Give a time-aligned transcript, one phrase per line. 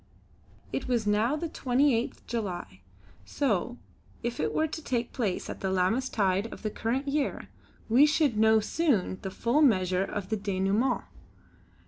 [0.73, 2.81] It was now the 28th July
[3.23, 3.77] so,
[4.23, 7.49] if it were to take place at the Lammas tide of the current year,
[7.87, 11.03] we should know soon the full measure of the denouêment.